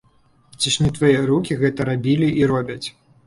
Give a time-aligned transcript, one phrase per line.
[0.63, 2.83] Ці ж не твае рукі гэта рабілі і робяць?